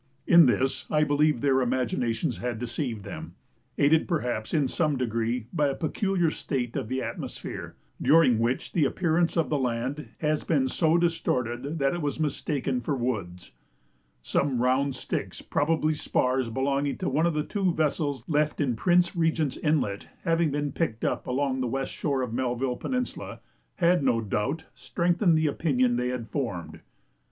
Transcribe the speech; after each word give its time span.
In 0.25 0.47
this 0.47 0.87
I 0.89 1.03
believe 1.03 1.41
their 1.41 1.61
imaginations 1.61 2.39
had 2.39 2.57
deceived 2.57 3.03
them, 3.03 3.35
aided 3.77 4.07
perhaps 4.07 4.51
in 4.51 4.67
some 4.67 4.97
degree 4.97 5.45
by 5.53 5.67
a 5.67 5.75
peculiar 5.75 6.31
state 6.31 6.75
of 6.75 6.87
the 6.89 7.03
atmosphere, 7.03 7.75
during 8.01 8.39
which 8.39 8.73
the 8.73 8.83
appearance 8.85 9.37
of 9.37 9.49
the 9.51 9.59
land 9.59 10.07
has 10.17 10.43
been 10.43 10.67
so 10.67 10.97
distorted 10.97 11.77
that 11.77 11.93
it 11.93 12.01
has 12.01 12.17
been 12.17 12.23
mistaken 12.23 12.81
for 12.81 12.95
woods. 12.95 13.51
Some 14.23 14.59
round 14.59 14.95
sticks, 14.95 15.43
probably 15.43 15.93
spars 15.93 16.49
belonging 16.49 16.97
to 16.97 17.07
one 17.07 17.27
of 17.27 17.35
the 17.35 17.43
two 17.43 17.71
vessels 17.71 18.27
left 18.27 18.59
in 18.59 18.75
Prince 18.75 19.15
Regent's 19.15 19.55
Inlet, 19.57 20.07
having 20.23 20.49
been 20.49 20.71
picked 20.71 21.05
up 21.05 21.27
along 21.27 21.61
the 21.61 21.67
west 21.67 21.91
shore 21.93 22.23
of 22.23 22.33
Melville 22.33 22.75
Peninsula, 22.77 23.39
had 23.75 24.01
no 24.03 24.19
doubt 24.19 24.65
strengthened 24.73 25.37
the 25.37 25.45
opinion 25.45 25.95
they 25.95 26.07
had 26.07 26.27
formed. 26.27 26.79